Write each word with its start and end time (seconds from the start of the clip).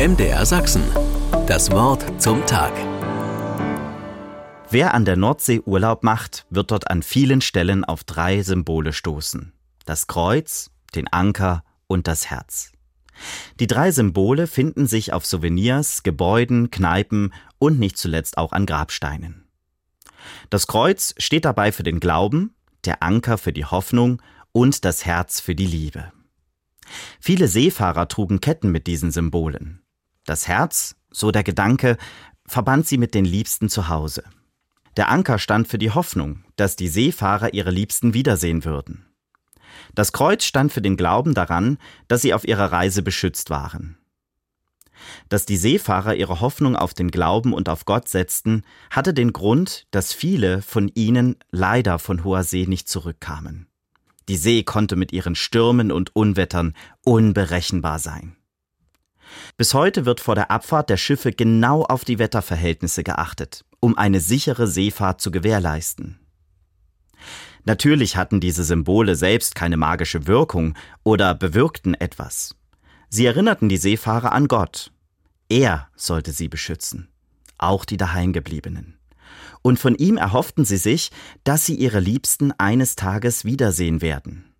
MDR 0.00 0.46
Sachsen. 0.46 0.82
Das 1.46 1.70
Wort 1.72 2.22
zum 2.22 2.46
Tag. 2.46 2.72
Wer 4.70 4.94
an 4.94 5.04
der 5.04 5.16
Nordsee 5.16 5.60
Urlaub 5.60 6.04
macht, 6.04 6.46
wird 6.48 6.70
dort 6.70 6.90
an 6.90 7.02
vielen 7.02 7.42
Stellen 7.42 7.84
auf 7.84 8.02
drei 8.04 8.42
Symbole 8.42 8.94
stoßen. 8.94 9.52
Das 9.84 10.06
Kreuz, 10.06 10.70
den 10.94 11.06
Anker 11.08 11.64
und 11.86 12.08
das 12.08 12.30
Herz. 12.30 12.72
Die 13.60 13.66
drei 13.66 13.90
Symbole 13.90 14.46
finden 14.46 14.86
sich 14.86 15.12
auf 15.12 15.26
Souvenirs, 15.26 16.02
Gebäuden, 16.02 16.70
Kneipen 16.70 17.34
und 17.58 17.78
nicht 17.78 17.98
zuletzt 17.98 18.38
auch 18.38 18.52
an 18.52 18.64
Grabsteinen. 18.64 19.44
Das 20.48 20.66
Kreuz 20.66 21.14
steht 21.18 21.44
dabei 21.44 21.72
für 21.72 21.82
den 21.82 22.00
Glauben, 22.00 22.54
der 22.86 23.02
Anker 23.02 23.36
für 23.36 23.52
die 23.52 23.66
Hoffnung 23.66 24.22
und 24.52 24.86
das 24.86 25.04
Herz 25.04 25.40
für 25.40 25.54
die 25.54 25.66
Liebe. 25.66 26.10
Viele 27.20 27.48
Seefahrer 27.48 28.08
trugen 28.08 28.40
Ketten 28.40 28.72
mit 28.72 28.86
diesen 28.86 29.10
Symbolen. 29.10 29.82
Das 30.24 30.48
Herz, 30.48 30.96
so 31.10 31.30
der 31.30 31.42
Gedanke, 31.42 31.96
verband 32.46 32.86
sie 32.86 32.98
mit 32.98 33.14
den 33.14 33.24
Liebsten 33.24 33.68
zu 33.68 33.88
Hause. 33.88 34.24
Der 34.96 35.08
Anker 35.08 35.38
stand 35.38 35.68
für 35.68 35.78
die 35.78 35.90
Hoffnung, 35.90 36.44
dass 36.56 36.76
die 36.76 36.88
Seefahrer 36.88 37.54
ihre 37.54 37.70
Liebsten 37.70 38.12
wiedersehen 38.12 38.64
würden. 38.64 39.06
Das 39.94 40.12
Kreuz 40.12 40.44
stand 40.44 40.72
für 40.72 40.82
den 40.82 40.96
Glauben 40.96 41.34
daran, 41.34 41.78
dass 42.08 42.22
sie 42.22 42.34
auf 42.34 42.46
ihrer 42.46 42.72
Reise 42.72 43.02
beschützt 43.02 43.50
waren. 43.50 43.96
Dass 45.28 45.46
die 45.46 45.56
Seefahrer 45.56 46.14
ihre 46.14 46.40
Hoffnung 46.40 46.76
auf 46.76 46.92
den 46.92 47.10
Glauben 47.10 47.52
und 47.52 47.68
auf 47.68 47.84
Gott 47.84 48.08
setzten, 48.08 48.62
hatte 48.90 49.14
den 49.14 49.32
Grund, 49.32 49.86
dass 49.90 50.12
viele 50.12 50.60
von 50.60 50.88
ihnen 50.94 51.36
leider 51.50 51.98
von 51.98 52.24
hoher 52.24 52.44
See 52.44 52.66
nicht 52.66 52.88
zurückkamen. 52.88 53.68
Die 54.28 54.36
See 54.36 54.62
konnte 54.62 54.96
mit 54.96 55.12
ihren 55.12 55.34
Stürmen 55.34 55.90
und 55.90 56.14
Unwettern 56.14 56.74
unberechenbar 57.04 57.98
sein. 57.98 58.36
Bis 59.56 59.74
heute 59.74 60.06
wird 60.06 60.20
vor 60.20 60.34
der 60.34 60.50
Abfahrt 60.50 60.90
der 60.90 60.96
Schiffe 60.96 61.32
genau 61.32 61.82
auf 61.82 62.04
die 62.04 62.18
Wetterverhältnisse 62.18 63.04
geachtet, 63.04 63.64
um 63.80 63.96
eine 63.96 64.20
sichere 64.20 64.66
Seefahrt 64.66 65.20
zu 65.20 65.30
gewährleisten. 65.30 66.18
Natürlich 67.64 68.16
hatten 68.16 68.40
diese 68.40 68.64
Symbole 68.64 69.16
selbst 69.16 69.54
keine 69.54 69.76
magische 69.76 70.26
Wirkung 70.26 70.74
oder 71.04 71.34
bewirkten 71.34 71.94
etwas. 71.94 72.56
Sie 73.08 73.26
erinnerten 73.26 73.68
die 73.68 73.76
Seefahrer 73.76 74.32
an 74.32 74.48
Gott. 74.48 74.92
Er 75.48 75.88
sollte 75.96 76.32
sie 76.32 76.48
beschützen, 76.48 77.08
auch 77.58 77.84
die 77.84 77.96
Daheimgebliebenen. 77.96 78.98
Und 79.62 79.78
von 79.78 79.94
ihm 79.94 80.16
erhofften 80.16 80.64
sie 80.64 80.78
sich, 80.78 81.10
dass 81.44 81.66
sie 81.66 81.74
ihre 81.74 82.00
Liebsten 82.00 82.52
eines 82.52 82.96
Tages 82.96 83.44
wiedersehen 83.44 84.00
werden. 84.00 84.54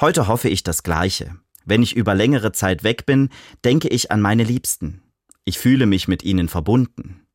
Heute 0.00 0.28
hoffe 0.28 0.48
ich 0.48 0.62
das 0.62 0.82
Gleiche. 0.82 1.36
Wenn 1.66 1.82
ich 1.82 1.94
über 1.94 2.14
längere 2.14 2.52
Zeit 2.52 2.84
weg 2.84 3.04
bin, 3.04 3.28
denke 3.64 3.88
ich 3.88 4.10
an 4.10 4.22
meine 4.22 4.44
Liebsten. 4.44 5.02
Ich 5.44 5.58
fühle 5.58 5.86
mich 5.86 6.08
mit 6.08 6.22
ihnen 6.22 6.48
verbunden. 6.48 7.26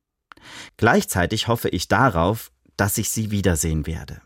Gleichzeitig 0.76 1.46
hoffe 1.48 1.68
ich 1.68 1.86
darauf, 1.86 2.50
dass 2.76 2.98
ich 2.98 3.10
sie 3.10 3.30
wiedersehen 3.30 3.86
werde. 3.86 4.20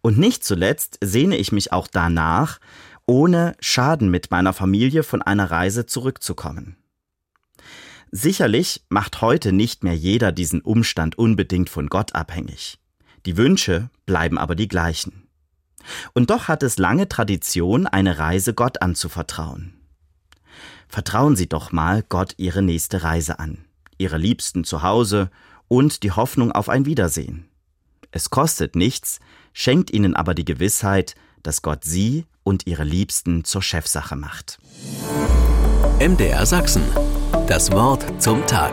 Und 0.00 0.18
nicht 0.18 0.42
zuletzt 0.42 0.98
sehne 1.02 1.36
ich 1.36 1.52
mich 1.52 1.72
auch 1.72 1.86
danach, 1.86 2.58
ohne 3.06 3.54
Schaden 3.60 4.10
mit 4.10 4.30
meiner 4.30 4.54
Familie 4.54 5.02
von 5.02 5.22
einer 5.22 5.50
Reise 5.50 5.86
zurückzukommen. 5.86 6.76
Sicherlich 8.10 8.82
macht 8.88 9.20
heute 9.20 9.52
nicht 9.52 9.84
mehr 9.84 9.94
jeder 9.94 10.32
diesen 10.32 10.62
Umstand 10.62 11.18
unbedingt 11.18 11.68
von 11.68 11.88
Gott 11.88 12.14
abhängig. 12.14 12.78
Die 13.26 13.36
Wünsche 13.36 13.90
bleiben 14.06 14.38
aber 14.38 14.54
die 14.54 14.68
gleichen. 14.68 15.25
Und 16.12 16.30
doch 16.30 16.48
hat 16.48 16.62
es 16.62 16.78
lange 16.78 17.08
Tradition, 17.08 17.86
eine 17.86 18.18
Reise 18.18 18.54
Gott 18.54 18.82
anzuvertrauen. 18.82 19.74
Vertrauen 20.88 21.36
Sie 21.36 21.48
doch 21.48 21.72
mal 21.72 22.02
Gott 22.08 22.34
Ihre 22.36 22.62
nächste 22.62 23.02
Reise 23.02 23.38
an, 23.38 23.64
Ihre 23.98 24.18
Liebsten 24.18 24.64
zu 24.64 24.82
Hause 24.82 25.30
und 25.68 26.02
die 26.02 26.12
Hoffnung 26.12 26.52
auf 26.52 26.68
ein 26.68 26.86
Wiedersehen. 26.86 27.48
Es 28.12 28.30
kostet 28.30 28.76
nichts, 28.76 29.18
schenkt 29.52 29.92
ihnen 29.92 30.14
aber 30.14 30.34
die 30.34 30.44
Gewissheit, 30.44 31.14
dass 31.42 31.62
Gott 31.62 31.84
sie 31.84 32.26
und 32.44 32.66
ihre 32.66 32.84
Liebsten 32.84 33.44
zur 33.44 33.62
Chefsache 33.62 34.16
macht. 34.16 34.58
MDR 36.00 36.46
Sachsen. 36.46 36.82
Das 37.46 37.70
Wort 37.72 38.22
zum 38.22 38.46
Tag. 38.46 38.72